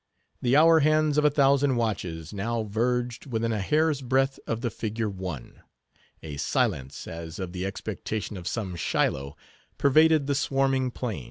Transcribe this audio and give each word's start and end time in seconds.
The 0.41 0.55
hour 0.55 0.79
hands 0.79 1.19
of 1.19 1.25
a 1.25 1.29
thousand 1.29 1.75
watches 1.75 2.33
now 2.33 2.63
verged 2.63 3.27
within 3.27 3.51
a 3.53 3.59
hair's 3.61 4.01
breadth 4.01 4.39
of 4.47 4.61
the 4.61 4.71
figure 4.71 5.07
1. 5.11 5.61
A 6.23 6.37
silence, 6.37 7.05
as 7.07 7.37
of 7.37 7.51
the 7.51 7.67
expectation 7.67 8.35
of 8.35 8.47
some 8.47 8.75
Shiloh, 8.75 9.37
pervaded 9.77 10.25
the 10.25 10.33
swarming 10.33 10.89
plain. 10.89 11.19